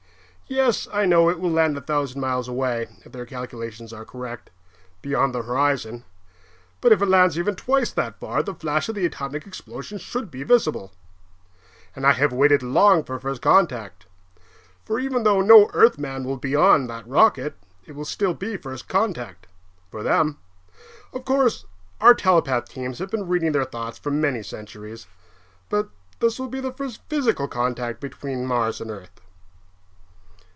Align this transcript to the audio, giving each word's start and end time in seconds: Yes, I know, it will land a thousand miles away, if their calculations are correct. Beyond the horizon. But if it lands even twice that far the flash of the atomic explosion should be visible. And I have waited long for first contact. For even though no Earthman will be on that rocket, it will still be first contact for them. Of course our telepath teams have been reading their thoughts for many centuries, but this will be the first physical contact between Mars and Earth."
Yes, 0.47 0.85
I 0.91 1.05
know, 1.05 1.29
it 1.29 1.39
will 1.39 1.49
land 1.49 1.77
a 1.77 1.81
thousand 1.81 2.19
miles 2.19 2.49
away, 2.49 2.89
if 3.05 3.13
their 3.13 3.25
calculations 3.25 3.93
are 3.93 4.03
correct. 4.03 4.49
Beyond 5.01 5.33
the 5.33 5.43
horizon. 5.43 6.03
But 6.81 6.91
if 6.91 7.01
it 7.01 7.05
lands 7.07 7.39
even 7.39 7.55
twice 7.55 7.89
that 7.93 8.19
far 8.19 8.43
the 8.43 8.53
flash 8.53 8.89
of 8.89 8.95
the 8.95 9.05
atomic 9.05 9.47
explosion 9.47 9.97
should 9.97 10.29
be 10.29 10.43
visible. 10.43 10.91
And 11.95 12.05
I 12.05 12.11
have 12.11 12.33
waited 12.33 12.61
long 12.61 13.05
for 13.05 13.17
first 13.17 13.41
contact. 13.41 14.07
For 14.83 14.99
even 14.99 15.23
though 15.23 15.39
no 15.39 15.69
Earthman 15.73 16.25
will 16.25 16.35
be 16.35 16.53
on 16.53 16.87
that 16.87 17.07
rocket, 17.07 17.55
it 17.85 17.93
will 17.95 18.03
still 18.03 18.33
be 18.33 18.57
first 18.57 18.89
contact 18.89 19.47
for 19.89 20.03
them. 20.03 20.37
Of 21.13 21.23
course 21.23 21.63
our 22.01 22.13
telepath 22.13 22.67
teams 22.67 22.99
have 22.99 23.09
been 23.09 23.25
reading 23.29 23.53
their 23.53 23.63
thoughts 23.63 23.97
for 23.97 24.11
many 24.11 24.43
centuries, 24.43 25.07
but 25.69 25.87
this 26.19 26.37
will 26.39 26.49
be 26.49 26.59
the 26.59 26.73
first 26.73 26.99
physical 27.07 27.47
contact 27.47 28.01
between 28.01 28.45
Mars 28.45 28.81
and 28.81 28.91
Earth." 28.91 29.11